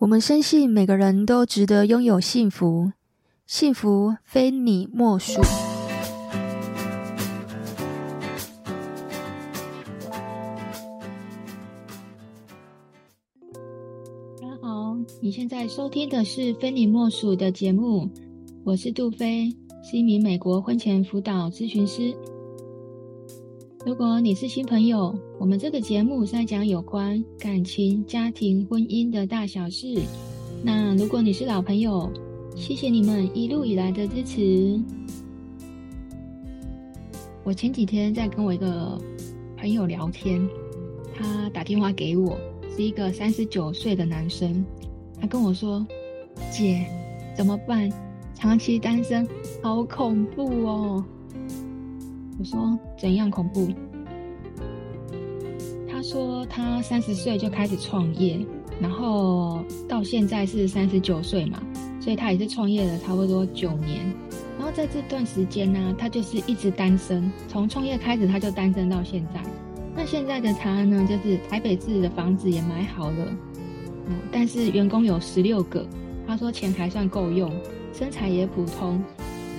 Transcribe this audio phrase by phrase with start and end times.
[0.00, 2.90] 我们深信每个人都值得拥有幸福，
[3.46, 5.42] 幸福非你莫属。
[14.40, 18.08] 大家好，你现在收听的是《非你莫属》的节目，
[18.64, 22.16] 我是杜菲，是一名美国婚前辅导咨询师。
[23.86, 29.98] 如果你是新朋友，我们这个节目在讲有关感情、家庭、婚姻的大小事。
[30.62, 32.12] 那如果你是老朋友，
[32.54, 34.78] 谢谢你们一路以来的支持。
[37.42, 39.00] 我前几天在跟我一个
[39.56, 40.46] 朋友聊天，
[41.14, 42.38] 他打电话给我，
[42.76, 44.62] 是一个三十九岁的男生，
[45.18, 45.86] 他跟我说
[46.52, 46.86] ：“姐，
[47.34, 47.90] 怎么办？
[48.34, 49.26] 长期单身，
[49.62, 51.02] 好恐怖哦。”
[52.40, 53.68] 我说怎样恐怖？
[55.86, 58.40] 他说他三十岁就开始创业，
[58.80, 61.62] 然后到现在是三十九岁嘛，
[62.00, 64.10] 所以他也是创业了差不多九年。
[64.58, 69.42] 然后在这段时间呢，他就是一直单身，从创业开始他就单身到现在。
[69.94, 73.36] 那现在的他呢，就是台北市的房子也买好了，
[74.06, 75.86] 嗯，但是员工有十六个。
[76.26, 77.52] 他说钱还算够用，
[77.92, 79.02] 身材也普通，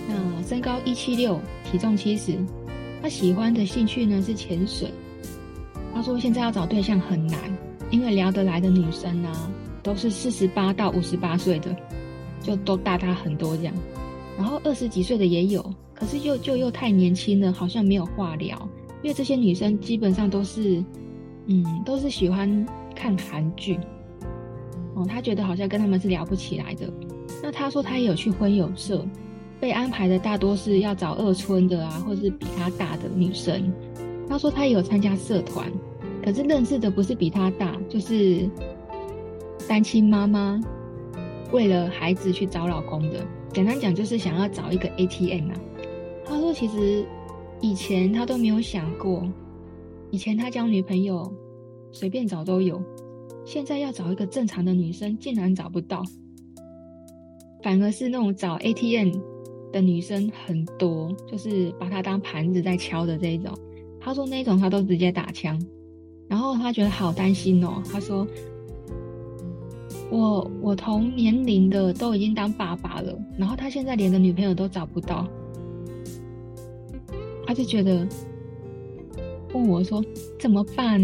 [0.08, 2.40] 那身高一七六，体重七十。
[3.02, 4.92] 他喜欢的兴趣呢是潜水。
[5.94, 7.38] 他说现在要找对象很难，
[7.90, 9.52] 因为聊得来的女生啊
[9.84, 11.76] 都是四十八到五十八岁的，
[12.42, 13.74] 就都大他很多这样。
[14.38, 18.70] 然后二十几岁的也有，可是又就又太年轻了，好像没有话聊。
[19.04, 20.84] 因为这些女生基本上都是，
[21.48, 22.66] 嗯，都是喜欢
[22.96, 23.80] 看韩剧。
[24.94, 26.92] 哦，他觉得好像跟他们是聊不起来的。
[27.42, 29.06] 那他说他也有去婚友社。
[29.62, 33.72] 被安排的大多是要找二村的啊，或是比他大的女生。
[34.28, 35.72] 他说他也有参加社团，
[36.23, 38.50] 可是认识的不是比他大，就是
[39.70, 40.59] 单亲妈妈
[41.52, 43.23] 为了孩子去找老公的。
[43.53, 45.56] 简单讲就是想要找一个 ATM 啊。
[46.25, 47.06] 他说其实
[47.59, 49.24] 以前他都没有想过，
[50.09, 51.31] 以前他交女朋友
[51.91, 52.81] 随便找都有，
[53.46, 56.02] 现在要找一个正常的女生竟然找不到，
[57.62, 59.12] 反而是那种找 ATM。
[59.72, 63.58] 的女生很多，就是把他当盘子在敲的这一种。
[64.00, 65.62] 他说那种他都直接打枪，
[66.28, 67.81] 然后他觉得好担心哦。
[67.92, 68.28] 他说
[70.10, 75.28] 我我同年龄的都已经当爸爸了，然后他现在连个女朋友都找不到，
[77.46, 78.08] 他就觉得
[79.54, 80.04] 问我说
[80.40, 81.00] 怎么办？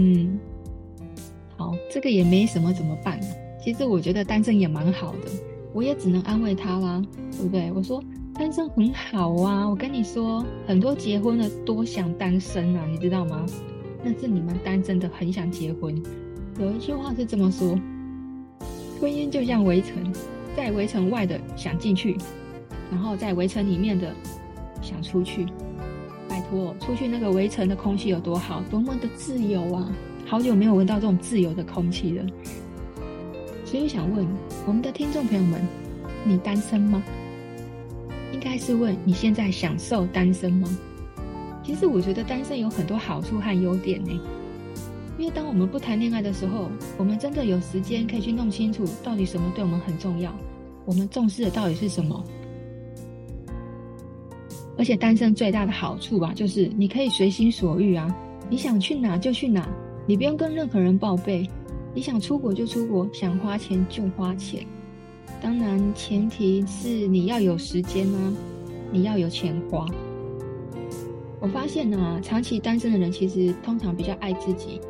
[1.55, 3.19] 好，这个也没什么怎么办。
[3.63, 5.29] 其实我觉得单身也蛮好的，
[5.71, 7.01] 我也只能安慰他啦，
[7.31, 7.71] 对不对？
[7.73, 8.03] 我说。
[8.37, 13.43] 单身很好啊，我跟你说，很多结婚的多想单身啊，你知道吗？
[14.03, 15.99] 那是你们单身的很想结婚。
[16.59, 17.77] 有一句话是这么说：
[19.01, 20.13] 婚姻就像围城，
[20.55, 22.15] 在围城外的想进去，
[22.91, 24.13] 然后在围城里面的
[24.83, 25.47] 想出去。
[26.29, 29.91] 拜托，出去那个围城的空气有多好，多么的自由啊！
[30.27, 32.25] 好久没有闻到这种自由的空气了。
[33.65, 34.27] 所以想问
[34.67, 35.59] 我们的听众朋友们，
[36.23, 37.01] 你单身吗？
[38.37, 40.69] 应该是问你现在享受单身吗？
[41.63, 44.11] 其实我觉得单身有很多好处和优点呢。
[45.17, 50.31] 因为当我们不谈恋爱的时候，我们真的有时间可以去弄清楚到底什么对我们很重要，
[50.85, 52.23] 我们重视的到底是什么。
[54.77, 58.15] 而且单身最大的好处吧，就是你可以随心所欲啊，
[58.51, 59.67] 你想去哪就去哪，
[60.05, 61.49] 你不用跟任何人报备，
[61.95, 64.63] 你想出国就出国，想花钱就花钱。
[65.41, 68.33] 当然，前提是你要有时间啊，
[68.91, 69.85] 你要有钱花。
[71.39, 74.81] 我发现啊，长期单身的人其实通常比较爱自己，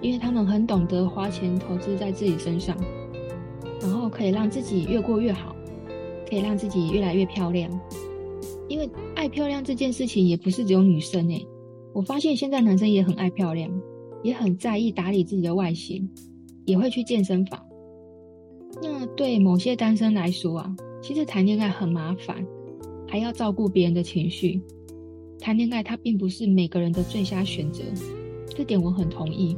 [0.00, 2.76] 因为他们很懂得花钱投资在自己身上，
[3.80, 5.54] 然后可以让自己越过越好，
[6.30, 7.68] 可以让自己越来越漂亮。
[8.68, 11.44] 因为爱漂亮这件事情也不是只有女生诶，
[11.92, 13.68] 我发现现在男生也很爱漂亮，
[14.22, 16.08] 也很在意打理自己的外形，
[16.64, 17.60] 也会去健身房。
[19.14, 22.44] 对某些单身来说啊，其实谈恋爱很麻烦，
[23.06, 24.60] 还要照顾别人的情绪。
[25.38, 27.84] 谈恋爱它并不是每个人的最佳选择，
[28.48, 29.56] 这点我很同意。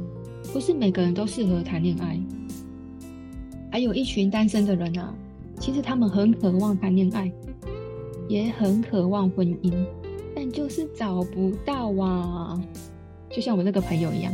[0.53, 2.19] 不是每个人都适合谈恋爱。
[3.71, 5.13] 还有一群单身的人啊，
[5.59, 7.31] 其实他们很渴望谈恋爱，
[8.27, 9.73] 也很渴望婚姻，
[10.35, 12.61] 但就是找不到啊。
[13.29, 14.33] 就像我这个朋友一样。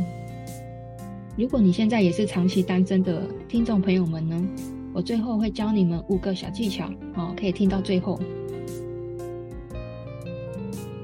[1.36, 4.48] 如果你现在也是长期单身的听众朋友们呢？
[4.96, 8.18] 我最后会教你们五个小技巧，哦，可以听到最后。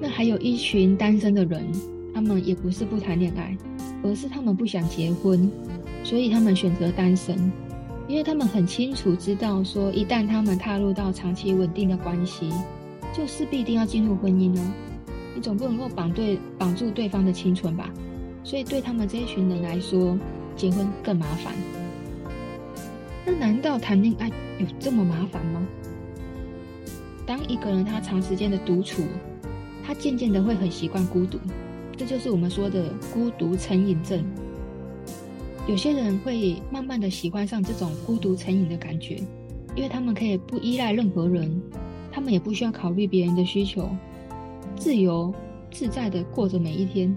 [0.01, 1.63] 那还有一群单身的人，
[2.15, 3.55] 他们也不是不谈恋爱，
[4.03, 5.47] 而是他们不想结婚，
[6.03, 7.37] 所以他们选择单身。
[8.09, 12.49] 因为他们很清楚知道说，一旦他们踏入到长期稳定的关系，
[13.13, 14.73] 就势必一定要进入婚姻呢。
[15.35, 17.91] 你总不能够绑对绑住对方的青春吧？
[18.43, 20.19] 所以对他们这一群人来说，
[20.57, 21.53] 结婚更麻烦。
[23.25, 24.29] 那难道谈恋爱
[24.59, 25.67] 有这么麻烦吗？
[27.25, 29.03] 当一个人他长时间的独处，
[29.85, 31.39] 他渐渐的会很习惯孤独，
[31.97, 34.25] 这就是我们说的孤独成瘾症。
[35.69, 39.15] 有些人会慢慢的喜欢上这种孤独成瘾的感觉，
[39.77, 41.63] 因为他们可以不依赖任何人，
[42.11, 43.89] 他们也不需要考虑别人的需求，
[44.75, 45.33] 自由
[45.71, 47.17] 自在的过着每一天。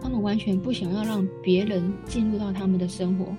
[0.00, 3.34] 他们完全不想要让别人进入到他们的生活。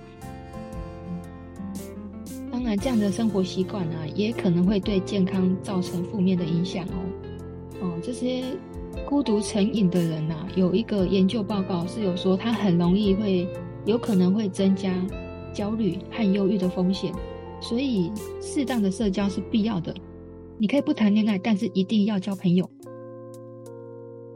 [2.75, 6.98] 这样的生活习惯啊，也可能会对健康造成负面的影响哦。
[7.81, 8.44] 哦，这些
[9.07, 13.48] 孤独成瘾的人啊，有一个研究报告是有说，他很容易会
[13.86, 14.94] 有可能会增加
[15.54, 17.13] 焦虑和忧郁的风险。
[17.62, 18.12] 所以，
[18.42, 19.94] 适当的社交是必要的。
[20.57, 22.69] 你可以不谈恋爱，但是一定要交朋友。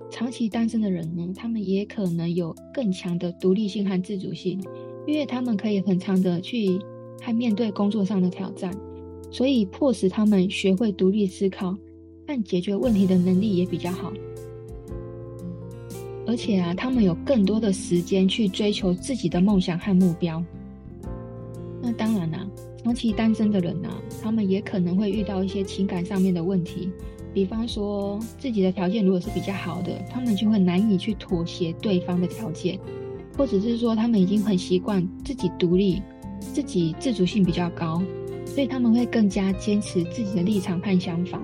[0.09, 4.59] 长期单身的人呢，他们也可能有更强的独立性和自主性，
[5.05, 6.79] 因为他们可以很长的去
[7.21, 8.73] 和面对工作上的挑战，
[9.31, 11.75] 所以迫使他们学会独立思考，
[12.25, 14.11] 但解决问题的能力也比较好。
[16.27, 20.43] 而且啊，他们有更多的时间去追求自己的梦想和目标。
[21.81, 22.45] 那当然啦，
[22.83, 26.91] 长期单身的人啊，他们也可能会遇到一些情感上面的问题。
[27.33, 32.77] 比方说，自己的条件如果是比较好的，他们就会难以去妥协对方的条件，
[33.37, 36.01] 或者是说他们已经很习惯自己独立，
[36.39, 38.01] 自己自主性比较高，
[38.45, 41.39] 所以他们会更加坚持自己的立场和想法，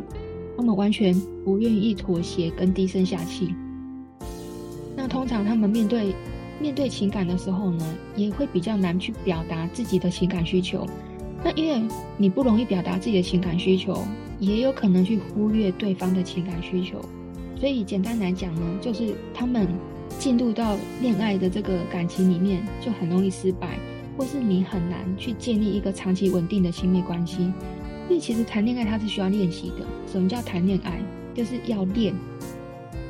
[0.57, 1.13] 他们完全
[1.44, 3.53] 不愿意妥协跟低声下气。
[4.95, 6.13] 那通常他们面对
[6.59, 10.86] 面对情感的时候呢，也会比较难去表达自己的情感需求。
[11.44, 11.88] 那因为
[12.18, 14.03] 你不容易表达自己的情感需求。
[14.38, 17.00] 也有可能去忽略对方的情感需求，
[17.57, 19.65] 所以简单来讲呢，就是他们
[20.19, 23.80] 进入到恋爱的这个感情里面就很容易失败，
[24.17, 27.51] 或是你很难去建立一个长期稳定的亲密关系。
[28.07, 29.85] 因为其实谈恋爱它是需要练习的。
[30.12, 31.00] 什么叫谈恋爱？
[31.33, 32.13] 就是要练，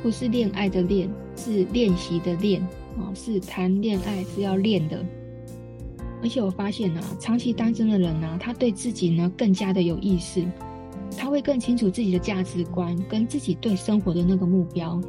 [0.02, 2.60] 不是恋爱的练，是练习的练
[2.98, 5.04] 啊，是谈恋爱是要练的。
[6.22, 10.44] 而且我发现呢，长期单身的人呢，他对自己呢更加的有意识。
[11.16, 15.00] 他会更清楚自己的价值观跟自己对生活的那个目标。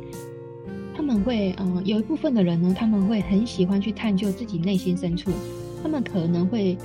[0.95, 5.31] 他们会，嗯、有一部分的人呢，他们会很喜欢去探究自己内心深处。
[5.87, 6.77] 他们可能会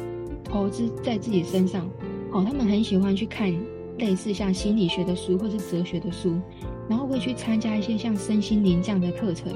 [0.45, 1.91] 投资在自己身上，
[2.31, 3.53] 哦，他们很喜欢去看
[3.99, 6.41] 类似像心理学的书或是哲学的书，
[6.89, 9.53] 然后会去参加一些像身心灵这样的课程，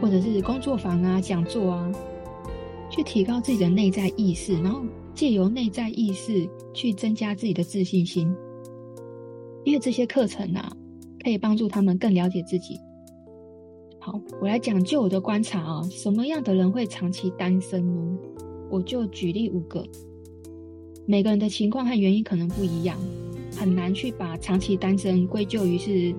[0.00, 1.92] 或者是工作坊啊、讲座啊，
[2.88, 4.82] 去提高自己的内在意识，然后
[5.16, 8.32] 借由内在意识去增加自己的自信心。
[9.64, 10.72] 因为这些课程啊，
[11.24, 12.78] 可以帮助他们更了解自己。
[13.98, 18.16] 好，我来讲就我的观察啊，什么样的人会长期单身呢？
[18.70, 19.84] 我就举例五个。
[21.06, 22.96] 每个人的情况和原因可能不一样，
[23.56, 26.14] 很难去把长期单身归咎于是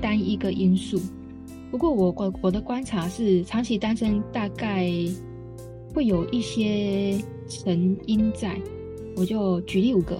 [0.00, 1.00] 单一个因素。
[1.70, 4.90] 不过我我我的观察是，长期单身大概
[5.94, 7.18] 会有一些
[7.48, 8.60] 成因在。
[9.16, 10.18] 我就举例五个。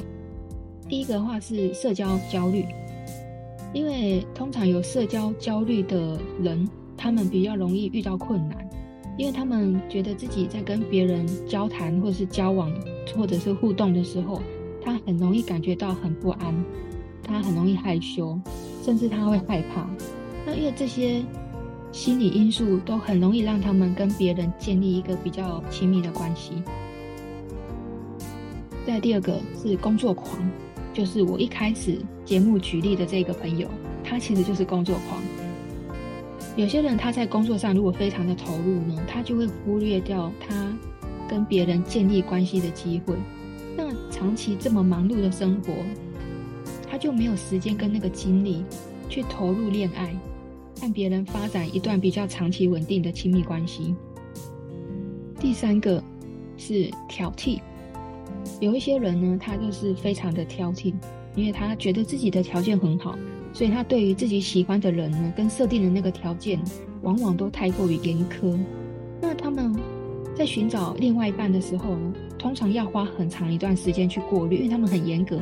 [0.89, 2.64] 第一个的话是社交焦虑，
[3.73, 8.63] 因为通常有社交焦虑的人，他们比较容易遇到困难，
[9.16, 12.73] 因为他们觉得自己在跟别人交谈或者是交往
[13.16, 14.42] 或者是互动的时候，
[14.83, 16.54] 他很容易感觉到很不安，
[17.23, 18.38] 他很容易害羞，
[18.83, 19.88] 甚至他会害怕。
[20.44, 21.25] 那因为这些
[21.92, 26.62] 心理因素都很容易让他们跟别人建立一个比较亲密的关系。
[28.87, 30.38] 再第二个是工作狂。
[30.92, 33.68] 就是我一开始节目举例的这个朋友，
[34.04, 35.21] 他其实就是工作狂。
[36.56, 40.73] 有些人他在工作上如果非常的投入呢，他就会忽略掉他
[41.28, 43.16] 跟别人建立关系的机会。
[43.76, 45.75] 那长期这么忙碌的生活，
[46.88, 48.64] 他就没有时间跟那个精力
[49.08, 50.14] 去投入恋爱，
[50.80, 53.92] 和别人发展一段比较长期稳定的亲密关系。
[55.40, 56.02] 第三个
[56.56, 57.58] 是挑剔。
[58.61, 60.94] 有一些人呢，他就是非常的挑剔，
[61.34, 63.18] 因为他觉得自己的条件很好，
[63.54, 66.61] 所以他对于自己喜欢的人呢，跟设定的那个条件，
[67.02, 68.58] 往往都太过于严苛。
[69.23, 69.75] 那他们
[70.34, 75.37] 在寻找另外一半的时候呢，通常要花很长一段时间去过滤，因为他们很严格，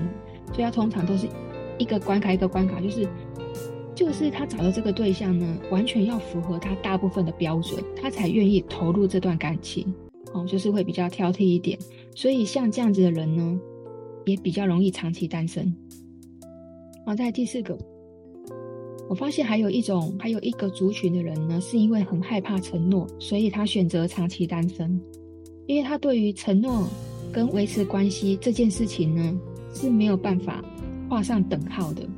[0.52, 1.26] 所以他通常都是
[1.78, 3.08] 一个关卡一个关卡，就是
[3.94, 9.92] 就是他找的这个对象呢，完全要符合他大部分的标准，他才愿意投入这段感情。
[10.34, 11.78] 哦，就是会比较挑剔一点。
[12.14, 13.58] 所以像这样子的人呢，
[14.26, 15.74] 也比较容易长期单身。
[17.04, 17.76] 好，再来第四个，
[19.08, 24.98] 我发现还有一种，还有一个族群的人呢，是因为很害怕承诺，所以他选择长期单身，
[25.66, 26.88] 因为他对于承诺
[27.30, 29.38] 跟维持关系这件事情呢，
[29.74, 30.64] 是没有办法
[31.10, 32.08] 画上等号的。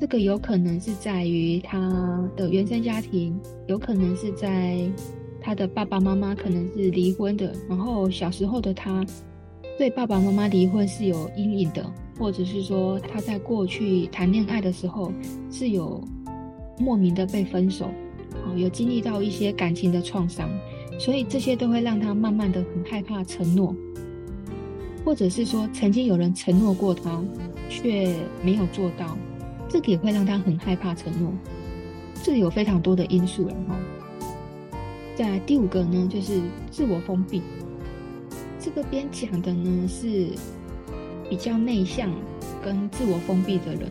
[0.00, 3.34] 这个有可能是在于他的原生家庭，
[3.66, 4.88] 有可能是在
[5.40, 9.04] 他的爸爸妈妈可能是离婚的，然后小时候的他
[9.78, 15.12] 对爸爸妈妈离婚是有阴影的，或者是说他在过去谈恋爱的时候
[15.50, 16.02] 是有
[16.78, 17.86] 莫名的被分手，
[18.46, 20.48] 哦，有经历到一些感情的创伤，
[20.98, 23.74] 所以这些都会让他慢慢的很害怕承诺，
[25.04, 27.22] 或者是说曾经有人承诺过他，
[27.68, 29.16] 却没有做到。
[29.68, 31.32] 这个也会让他很害怕承诺，
[32.22, 33.74] 这里有非常多的因素，然后，
[35.16, 36.40] 在第五个呢，就是
[36.70, 37.42] 自我封闭。
[38.60, 40.30] 这个边讲的呢是
[41.28, 42.10] 比较内向
[42.64, 43.90] 跟自我封闭的人。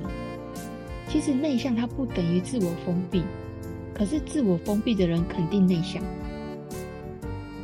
[1.07, 3.23] 其实内向它不等于自我封闭，
[3.93, 6.01] 可是自我封闭的人肯定内向。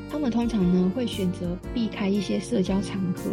[0.10, 3.32] 他们通常呢会选择避开一些社交场合。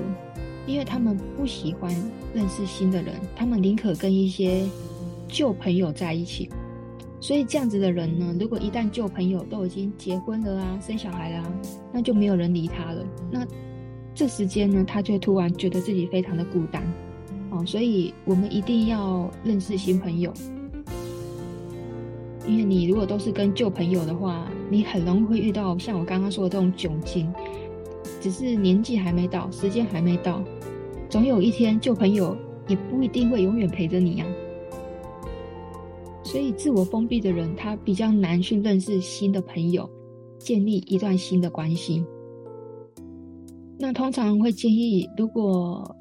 [0.69, 1.95] 因为他们不喜欢
[2.35, 4.66] 认识新的人，他们宁可跟一些
[5.28, 6.50] 旧朋友在一起。
[7.21, 11.52] 所以这样子的人呢，如果一旦旧朋友都已经结婚了啊、生小孩啦、啊，
[11.93, 13.07] 那就没有人理他了。
[13.31, 13.47] 那
[14.17, 16.83] 这时间呢，他就突然觉得自己非常的孤单。
[17.51, 20.33] 哦，所以我们一定要认识新朋友。
[22.49, 27.31] 因为你如果都是跟旧朋友的话，你很容易会遇到像我刚刚说的这种窘境。
[28.19, 30.43] 只是年纪还没到，时间还没到，
[31.11, 32.35] 总有一天旧朋友
[32.69, 34.25] 也不一定会永远陪着你呀。
[36.25, 39.89] 所以自我封闭的人，他比较难去认识新的朋友，
[40.39, 42.03] 建立一段新的关系。
[43.78, 45.97] 那通常会建议，如果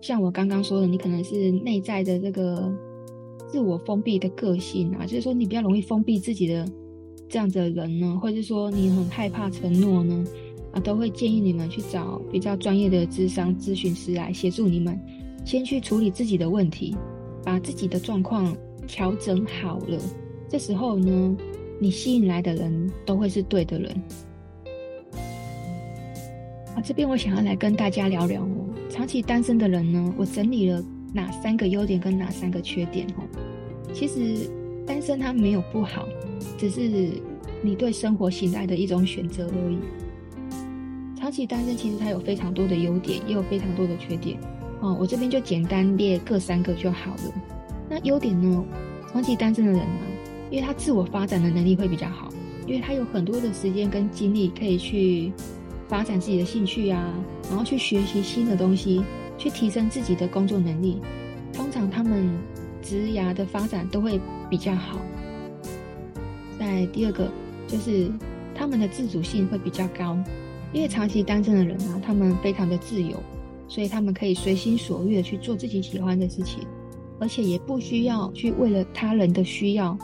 [0.00, 2.72] 像我刚刚说的，你可能是内在的这个
[3.48, 6.66] 自我封闭的个性啊，就是说你比较容易封闭自己的
[7.28, 10.24] 这样子的人呢，或者说你很害怕承诺呢。
[10.72, 14.96] 啊，都会建议你们去找比较专业的智商咨询师来协助你们，
[15.44, 16.94] 先去处理自己的问题，
[17.42, 19.98] 把自己的状况调整好了。
[20.48, 21.36] 这时候呢，
[21.80, 23.92] 你吸引来的人都会是对的人。
[26.80, 30.82] 这边我想要来跟大家聊聊哦，长期单身的人呢，我整理了
[31.12, 33.22] 哪三个优点跟哪三个缺点哦。
[33.92, 34.50] 其实
[34.86, 36.08] 单身它没有不好，
[36.56, 37.10] 只是
[37.62, 39.78] 你对生活形态的一种选择而已。
[41.18, 44.38] 长期单身其实它有非常多的优点，也有非常多的缺点。
[44.80, 47.34] 哦，我这边就简单列各三个就好了。
[47.88, 48.64] 那优点呢？
[49.12, 50.00] 长期单身的人呢，
[50.50, 52.30] 因为他自我发展的能力会比较好，
[52.66, 55.32] 因为他有很多的时间跟精力可以去
[55.90, 57.12] 发展自己的兴趣啊，
[57.48, 59.02] 然后去学习新的东西，
[59.36, 61.00] 去提升自己的工作能力。
[61.52, 62.30] 通常他们
[62.80, 65.00] 职涯的发展都会比较好。
[66.60, 67.28] 在第二个
[67.66, 68.08] 就是
[68.54, 70.16] 他们的自主性会比较高。
[70.72, 73.20] 因为长期单身的人啊，他们非常的自由，
[73.66, 76.64] 所以他们可以随心所欲的去做自己喜欢的事情，
[77.18, 79.98] 而且也不需要去为了他人的需要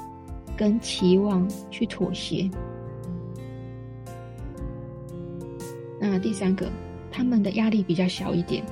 [0.57, 2.51] 跟期望去妥协。
[6.09, 6.71] 那第三个，
[7.11, 8.65] 他们的压力比较小一点。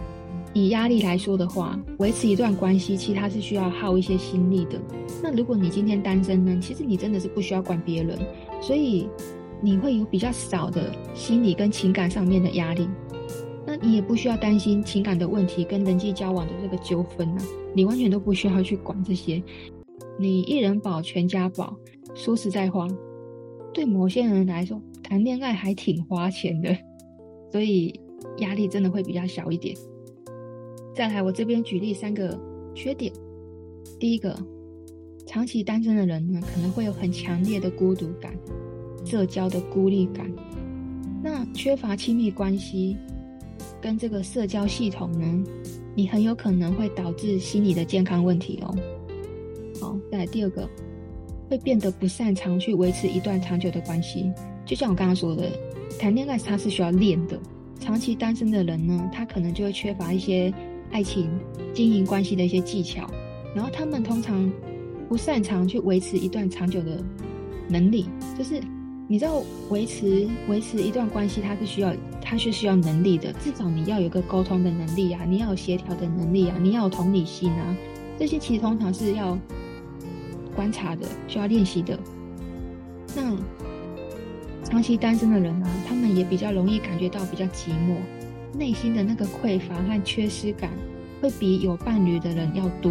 [0.52, 4.80] 以压力来说的话，维持一段关系，其实它是需要耗一些心力的。
[5.22, 8.18] 那如果你今天单身呢，其实你真的是不需要管别人，
[8.60, 9.08] 所以。
[9.62, 12.86] 你会有比较少的心理跟情感上面的压力，
[13.66, 17.38] 那你也不需要担心情感的问题跟人际交往的这个纠纷啊，
[17.74, 19.42] 你完全都不需要去管这些，
[20.18, 21.74] 你一人保全家保。
[22.14, 22.86] 说实在话，
[23.72, 26.76] 对某些人来说，谈恋爱还挺花钱的，
[27.54, 27.94] 所以
[28.38, 29.76] 压力真的会比较小一点。
[30.92, 32.36] 再来，我这边举例三个
[32.74, 33.12] 缺点，
[33.96, 34.36] 第一个，
[35.24, 38.36] 长期单身的人呢，可能会有很强烈的孤独感。
[39.04, 40.28] 社交的孤立感，
[41.22, 42.96] 那缺乏亲密关系
[43.80, 45.44] 跟这个社交系统呢，
[45.94, 48.74] 你很有可能会导致心理的健康问题哦。
[49.80, 50.68] 好，再来第二个，
[51.48, 54.32] 会变得不擅长去维持一段长久的关系。
[54.66, 55.48] 就像我刚刚说的，
[55.98, 57.38] 谈恋爱它是需要练的，
[57.80, 60.52] 长期单身的人呢，他可能就会缺乏一些
[60.90, 61.30] 爱情
[61.72, 63.08] 经营关系的一些技巧，
[63.54, 64.50] 然后他们通常
[65.08, 67.02] 不擅长去维持一段长久的
[67.68, 68.06] 能力，
[68.38, 68.60] 就是。
[69.06, 77.76] 你知道维持维持一段关系，它是需要它是需要能力的，至少你要有个沟通的能力啊，你要有协调的能力啊，你要有同理心啊，
[78.18, 79.38] 这些其实通常是要
[80.56, 82.00] 观察的，需要练习的。
[83.14, 83.36] 那
[84.64, 87.96] 长期单身的人呢，他们也比较容易感觉到比较寂寞，
[88.52, 90.70] 内心的那个匮乏和缺失感
[91.20, 92.90] 会比有伴侣的人要多。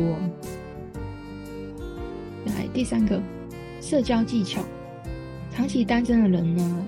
[2.46, 3.22] 来，第三个，
[3.82, 4.62] 社交技巧。
[5.52, 6.86] 长期单身的人呢，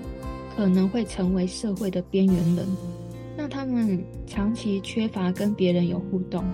[0.56, 2.66] 可能会成为社会的边缘人。
[3.36, 6.44] 那他们长期缺乏跟别人有互动，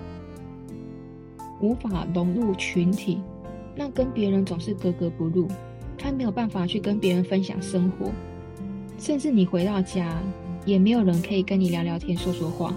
[1.61, 3.21] 无法融入群体，
[3.75, 5.47] 那跟别人总是格格不入。
[6.03, 8.11] 他没有办法去跟别人分享生活，
[8.99, 10.21] 甚至你回到家，
[10.65, 12.75] 也没有人可以跟你聊聊天、说说话。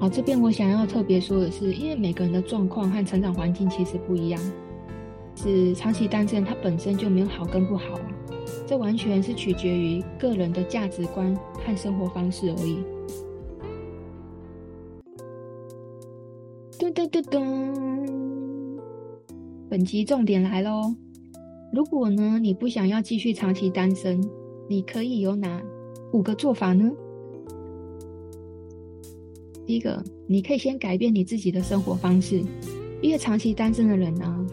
[0.00, 4.42] 好，这边我想要特别说的是，因为每个人的状况和成长环境其实不一样。
[5.36, 8.10] 是长期单身，它本身就没有好跟不好啊，
[8.66, 11.32] 这完全是取决于个人的价值观
[11.64, 12.78] 和生活方式而已。
[16.78, 17.40] 噔噔噔噔，
[19.68, 20.94] 本集重点来喽！
[21.72, 24.22] 如果呢，你不想要继续长期单身，
[24.68, 25.60] 你可以有哪
[26.12, 26.88] 五个做法呢？
[29.66, 32.40] 第一个，你可以先改变你自己的生活方式，
[33.02, 34.46] 因为长期单身的人呢、啊。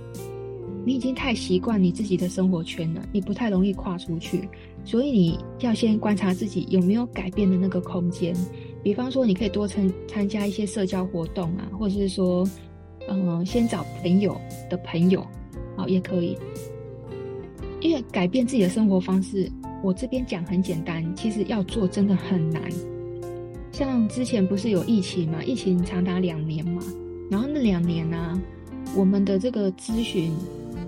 [0.83, 4.49] 你已经太习惯你自己的生活圈了，你不太容易跨出去，
[4.83, 8.35] 所以你要先观察自己有没有改变的那个空间。
[8.81, 12.45] 比方说，你可以多参参加一些社交活动啊，或者是说，
[13.09, 15.25] 嗯、先找朋友的朋友，
[15.75, 16.37] 好也可以。
[17.81, 22.61] 因为改变自己的生活方式，我这边讲很简单，其实要做真的很难。
[23.71, 26.81] 像之前不是有疫情嘛，疫情长达两年嘛，
[27.29, 28.41] 然后那两年呢、
[28.95, 30.31] 我们的这个咨询。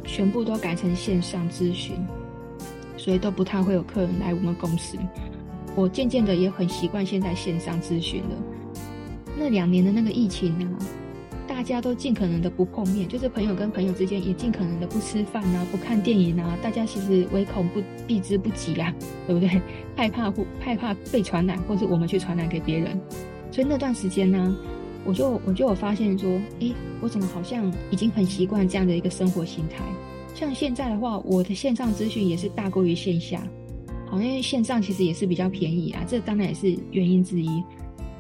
[0.08, 1.96] 全部都改成线上咨询，
[2.96, 4.96] 所以都不太会有客人来我们公司。
[5.76, 8.36] 我渐渐的也很习惯现在线上咨询了。
[9.36, 10.78] 那两年的那个疫情呢，
[11.66, 16.56] 大家都尽可能的不碰面，就是朋友跟朋友之间也尽可能的不吃饭啊，不看电影啊。
[16.62, 18.94] 大家其实唯恐不避之不及啊，
[19.26, 19.60] 对不对？
[19.96, 23.02] 害怕或害怕被传染，或是我们去传染给别人。
[23.50, 24.56] 所以那段时间呢。
[25.08, 26.28] 我就我就有发现说，
[26.62, 29.84] 诶，我怎么好像已经很习惯这样的一个生活形态？
[30.34, 33.48] 像现在的话，我的线上咨询也是大过于线下，
[34.08, 37.64] 好，因为线上其实也是比较便宜啊，这当然也是原因之一。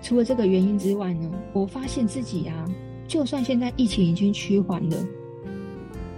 [0.03, 2.65] 除了这个原因之外呢，我发现自己啊，
[3.07, 4.97] 就算现在疫情已经趋缓了，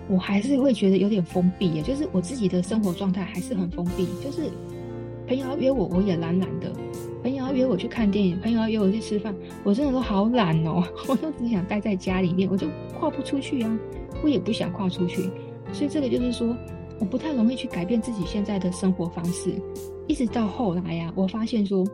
[0.08, 4.50] 我还是会觉得有点封闭耶，就是我自己的生活状态还是很封闭，就是
[5.28, 6.72] 朋友要约我，我也懒懒的。
[7.24, 13.80] 朋友要约我去看电影，朋友要约我去吃饭，我真的都好懒哦， 我都只想待在家里面，我就跨不出去啊，
[14.24, 15.30] 我也不想跨出去，
[15.74, 16.56] 所以这个就是说，
[17.00, 19.54] 我不太容易去改变自己现在的生活方式，
[20.08, 21.86] 一直到后来呀、我发现说，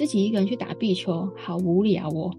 [0.00, 2.34] 自己一个人去打壁球好无聊哦，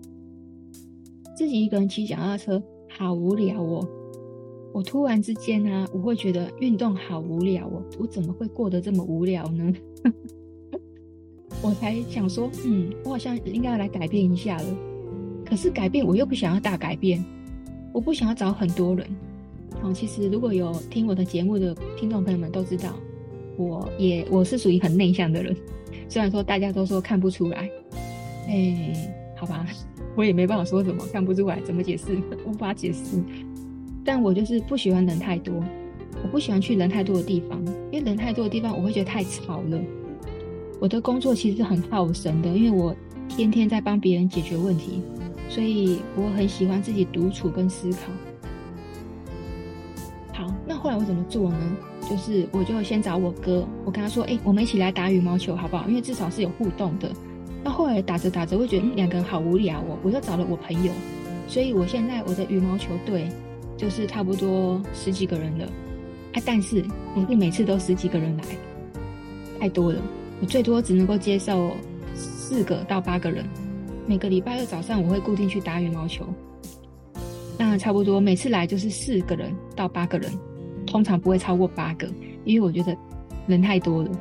[1.38, 3.88] 自己一个人骑脚踏车好无聊哦。
[4.74, 9.71] 我突然之间呢、啊，我会觉得运动好无聊哦，我怎么会过得这么无聊呢？
[11.62, 14.65] 我才想说，嗯，我好像应该要来改变一下了。
[15.45, 17.24] 可是改变我又不想要大改变，
[17.93, 19.06] 我不想要找很多人。
[19.80, 22.95] 好，其实如果有听我的节目的听众朋友们都知道，
[23.56, 25.56] 我也我是属于很内向的人，
[26.12, 27.71] 虽然说大家都说看不出来，
[28.50, 28.93] 哎，
[29.38, 29.65] 好吧，
[30.13, 33.24] 我也没办法说什么，看不出来怎么解释， 无法解释。
[34.04, 35.63] 但我就是不喜欢人太多，
[36.21, 39.80] 我不喜欢去人太多的地方，因为人太多的地方我会觉得太吵了。
[40.82, 42.93] 我的工作其实很耗神的，因为我
[43.30, 45.02] 天天在帮别人解决问题，
[45.47, 47.97] 所以我很喜欢自己独处跟思考。
[50.41, 51.77] 好，那后来我怎么做呢？
[52.10, 55.88] 就是我就先找我哥，我跟他说：“哎、我们一起来打羽毛球好不好？
[55.88, 57.12] 因为至少是有互动的。”
[57.63, 60.91] 那后来打着打着，会觉得两个人好无聊哦，我又找了我朋友，
[61.47, 63.30] 所以我现在我的羽毛球队。
[63.77, 65.65] 就是差不多十几个人了，
[66.34, 68.43] 啊，但是不是每次都十几个人来，
[69.60, 69.99] 太多了，
[70.39, 71.71] 我最多只能够接受
[72.13, 73.43] 四个到八个人。
[74.06, 76.23] 每个礼拜二早上我会固定去打羽毛球，
[77.58, 79.51] 那差不多每次来就是四个人
[79.82, 80.32] 到八个人，
[80.86, 82.08] 通常不会超过八个，
[82.46, 82.96] 因为我觉得
[83.48, 84.12] 人太多了。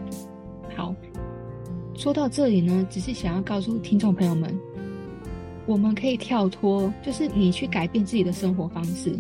[0.75, 0.95] 好，
[1.95, 4.59] 说到这里呢，只是想要告诉听众朋友们，
[5.67, 9.19] 我们可以跳脱，就是你去改变自己的生活方式。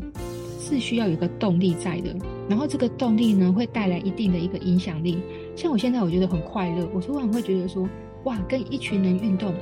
[0.63, 2.15] 是需要有个动力在的，
[2.49, 5.19] 然后这个动力呢，会带来一定的一个影响力。
[5.57, 7.89] 像我现在，我觉得很快乐，我突然会觉得说，
[8.23, 9.53] 哇，跟一群人运动，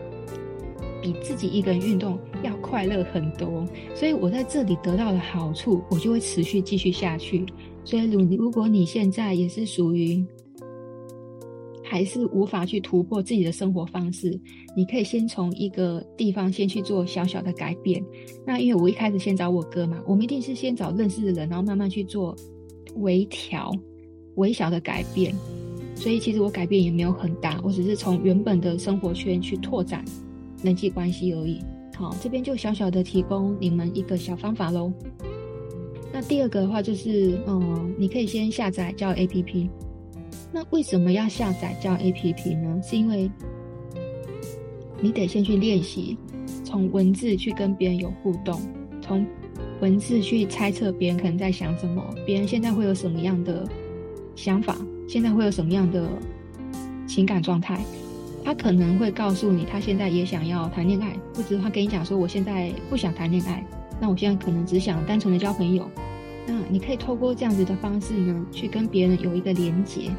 [1.00, 3.66] 比自己一个人运动要快乐很多。
[3.94, 7.46] 所以我在这里得到的好处，我就会持续继续下去。
[7.84, 10.24] 所以，如如果你现在也是属于。
[11.90, 14.38] 还是无法去突破自己的生活方式，
[14.76, 18.04] 你可以先从一个地方先去做小小的改变。
[18.46, 22.36] 那因为我一开始先找我哥嘛，我们一定是先找认识的人，然后慢慢去做
[22.96, 23.72] 微调、
[24.34, 25.34] 微小的改变。
[25.94, 30.04] 所以其实我改变也没有很大，我只是从原本的生活圈去拓展
[30.62, 31.58] 人际关系而已。
[31.98, 34.92] 好，这边就小小的提供你们一个小方法喽。
[36.12, 39.68] 那第二个的话就是，嗯，你可以先下载叫 APP。
[40.52, 42.80] 那为什么要下载叫 APP 呢？
[42.84, 43.28] 是因为
[45.00, 46.16] 你得先去练习，
[46.62, 48.60] 从文字去跟别人有互动，
[49.02, 49.26] 从
[49.80, 53.68] 文字去猜测别人可能在想什么，别人现在会有什么样的
[54.36, 56.08] 想法，现在会有什么样的
[57.08, 57.84] 情感状态。
[58.48, 63.62] 他可能会告诉你，他现在也想要谈恋爱，或者他跟你讲说，我现在不想谈恋爱，
[64.00, 65.86] 那我现在可能只想单纯的交朋友。
[66.46, 70.10] 那你可以透过这样子的方式呢，去跟别人有一个连结。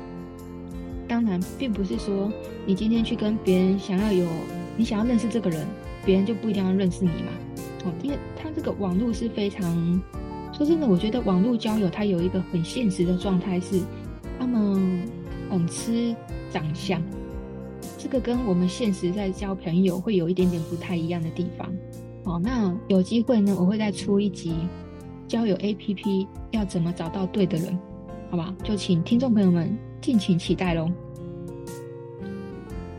[1.08, 2.32] 当然，并不是说
[2.68, 4.28] 你今天去跟别人想要有，
[4.78, 5.66] 你想要认识这个人，
[6.06, 7.32] 别人就不一定要认识你嘛。
[7.86, 10.00] 哦，因为他这个网络是非常，
[10.54, 13.82] 说真的，我觉得网络交友它有一个很现实的状态是，
[14.38, 15.02] 他们
[15.50, 16.16] 很吃
[16.52, 17.02] 长相。
[18.02, 21.70] 这个跟我们现实在交朋友会有一点点不太一样的地方。
[22.24, 24.56] 好，那有机会呢，我会再出一集
[25.28, 27.78] 交友 APP 要怎么找到对的人，
[28.32, 28.56] 好吧？
[28.64, 30.90] 就请听众朋友们敬请期待喽。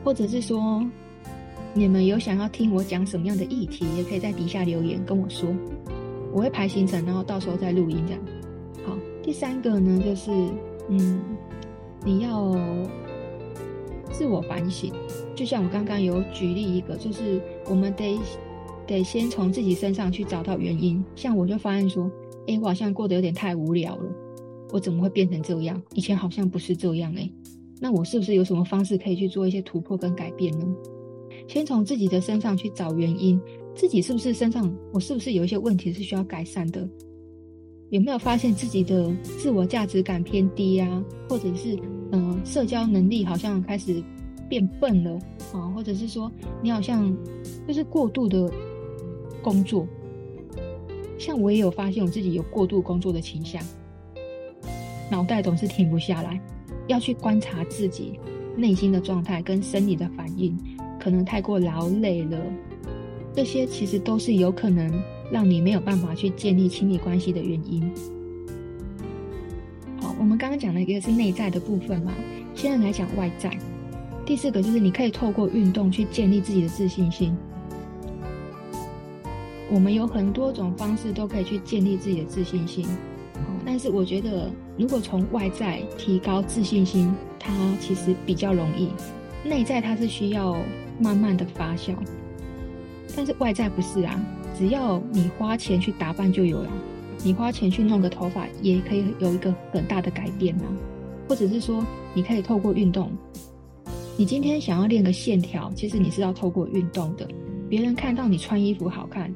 [0.05, 0.87] 或者是说，
[1.73, 5.49] 你们有想要听我讲什么样的议题，也可以在底下留言跟我说，
[6.31, 8.23] 我会排行程，然后到时候再录音这样。
[8.85, 10.31] 好，第三个呢，就是
[10.91, 11.21] 嗯，
[12.05, 12.55] 你要。
[14.12, 14.92] 自我反省，
[15.35, 18.18] 就像我刚刚有举例一个，就是我们得
[18.87, 21.03] 得先从自己身上去找到原因。
[21.14, 22.11] 像我就发现说，
[22.46, 24.12] 哎，我好像过得有点太无聊了，
[24.73, 25.81] 我怎么会变成这样？
[25.94, 27.31] 以前好像不是这样哎，
[27.81, 30.66] 那我是不是有什么方式可以去做一些突破跟改变呢？
[31.49, 33.40] 先从自己的身上去找原因，
[33.75, 36.88] 自己是不是身上我是不是有一些问题是需要改善的？
[37.90, 41.05] 有没有发现自己的自我价值感偏低啊？
[41.29, 41.77] 或者是
[42.12, 44.03] 嗯、社交能力好像开始
[44.49, 45.18] 变笨了
[45.53, 45.68] 啊？
[45.75, 46.31] 或者是说
[46.62, 47.16] 你好像
[47.66, 48.51] 就是过度的
[49.42, 49.87] 工作，
[51.18, 53.62] 像我也有发现我自己有过度工作的倾向，
[55.11, 56.40] 脑袋总是停不下来，
[56.87, 58.18] 要去观察自己
[58.57, 60.59] 内心的状态跟生理的反应，
[60.99, 62.38] 可能太过劳累了，
[63.35, 64.90] 这些其实都是有可能。
[65.33, 67.88] 让你没有办法去建立亲密关系的原因。
[70.20, 72.12] 我们刚刚讲了一个是内在的部分嘛，
[72.54, 73.50] 现在来讲外在。
[74.26, 77.35] 第四个就是你可以透过运动去建立自己的自信心。
[79.70, 82.87] 我们有很多种方式都可以去建立自己的自信心，
[83.64, 88.90] 但是我觉得如果从外在提高自信心，它其实比较容易。
[89.42, 90.54] 内在它是需要
[90.98, 91.94] 慢慢的发酵，
[93.16, 94.20] 但是外在不是啊。
[94.59, 96.70] 只要你花钱去打扮就有了，
[97.22, 100.64] 你花钱去弄个头发也可以有一个很大的改变吗，
[101.28, 103.11] 或者是说你可以透过运动，
[104.16, 107.28] 你今天想要练个线条，其实你是要透过运动的。
[107.68, 109.33] 别人看到你穿衣服好看，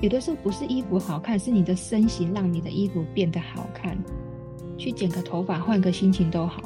[0.00, 3.96] 有的时候不是衣服好看，是你的身形让你的衣服变得好看。
[4.78, 6.62] 去剪个头发，换个心情都好。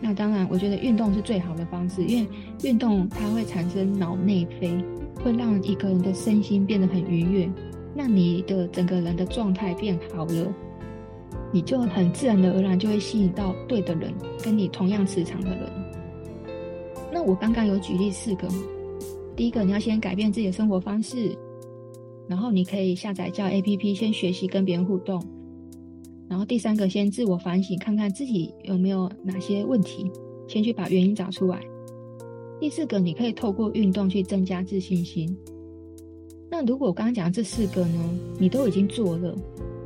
[0.00, 2.28] 那当然，我觉得运动是最好的方式，因为
[2.62, 4.84] 运动它会产生脑内啡。
[5.22, 7.50] 会让一个人的身心变得很愉悦，
[7.94, 10.54] 让你的整个人的状态变好了，
[11.52, 15.60] 你就很自然的而然就会吸引到对的人，跟你同样磁场的人。
[17.12, 18.48] 那我刚刚有举例四个，
[19.36, 21.36] 第一个你要先改变自己的生活方式，
[22.26, 25.22] 然后你可以下载叫 APP 先学习跟别人互动，
[26.28, 30.10] 然后第三个先自我反省，看看自己有没有哪些问题，
[30.48, 31.60] 先去把原因找出来。
[32.58, 35.36] 第四个，你可以透过运动去增加自信心。
[36.56, 37.98] 那如果我刚刚讲这四个呢，
[38.38, 39.36] 你都已经做了，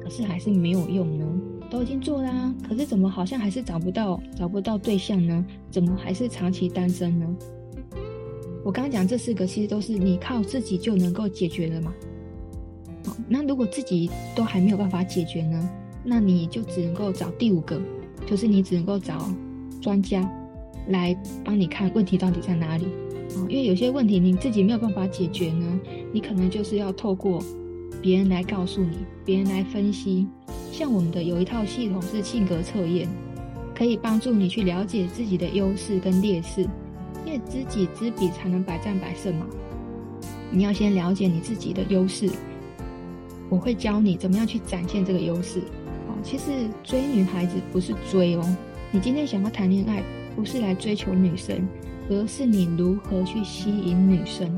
[0.02, 1.24] 可是还是没有用呢？
[1.70, 5.42] 都已经做啦啊，可是怎么好像还是找不到找不到对象呢？
[5.70, 7.26] 怎么还是长期单身呢？
[8.62, 11.90] 我刚刚讲这四个，其实都是你靠自己就能够解决的嘛。
[13.06, 15.70] 好，那如果自己都还没有办法解决呢，
[16.04, 17.80] 那你就只能够找第五个，
[18.26, 19.26] 就是你只能够找
[19.80, 20.30] 专家。
[20.88, 22.86] 来帮你看问题到底在哪里，
[23.36, 25.80] 哦，因为有些问题你自己没有办法解决呢，
[26.12, 27.42] 你可能就是要透过
[28.00, 30.26] 别人来告诉你，别人来分析。
[30.72, 33.08] 像我们的有一套系统是性格测验，
[33.74, 36.62] 可以帮助你去了解自己的优势跟劣势，
[37.26, 39.46] 因为知己知彼才能百战百胜嘛。
[40.50, 42.30] 你要先了解你自己的优势，
[43.48, 45.60] 我会教你怎么样去展现这个优势。
[46.06, 46.44] 哦，其实
[46.82, 48.56] 追女孩子不是追哦，
[48.90, 50.02] 你今天想要谈恋爱。
[50.36, 51.66] 不是来追求女生，
[52.08, 54.54] 而是你如何去吸引女生。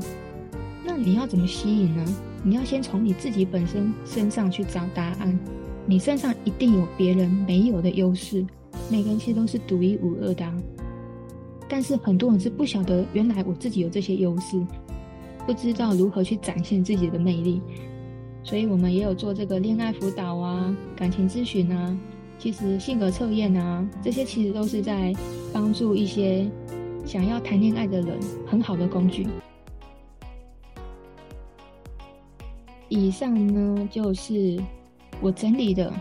[0.85, 2.05] 那你要怎么吸引呢？
[2.43, 5.39] 你要先从你自己本身身上去找答案。
[5.85, 8.45] 你身上一定有别人没有的优势，
[8.89, 10.55] 每个人其实都是独一无二的啊。
[11.67, 14.63] 但是很多人是不晓得，原来我自己有这些优势，
[15.45, 17.61] 不知道如何去展现自己的魅力。
[18.43, 21.97] 所以我们也有做这个恋爱辅导啊、感情咨询啊，
[22.37, 25.13] 其实性格测验啊，这些其实都是在
[25.53, 26.49] 帮助一些
[27.11, 29.27] 想要谈恋爱的人很好的工具。
[32.87, 34.57] 以上呢，就是
[35.19, 35.91] 我整理的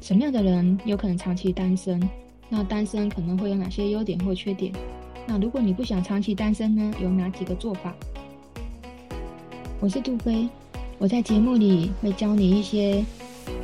[0.00, 2.02] 什么样的人有可能长期单身，
[2.48, 4.72] 那单身可能会有哪些优点或缺点？
[5.24, 7.94] 那如果你不想长期单身呢，有哪几个做法？
[9.78, 10.48] 我是杜飞，
[10.98, 13.04] 我在节目里会教你一些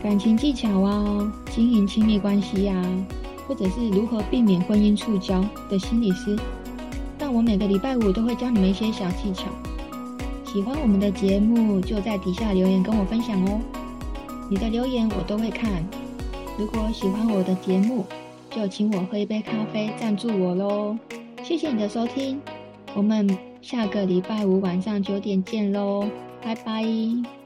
[0.00, 3.06] 感情技巧啊，经营亲密关系呀、啊，
[3.46, 6.38] 或者是如何避免婚姻触礁的心理师。
[7.18, 9.46] 但我每个礼拜五都会教你们一些小技巧。
[10.44, 13.60] 喜欢我们的节目，就在底下留言跟我分享哦。
[14.50, 15.84] 你的留言我都会看。
[16.58, 18.04] 如果喜欢我的节目，
[18.50, 20.96] 就请我喝一杯咖啡赞助我喽。
[21.42, 22.40] 谢谢你的收听，
[22.94, 26.06] 我们下个礼拜五晚上九点见喽，
[26.42, 27.43] 拜拜。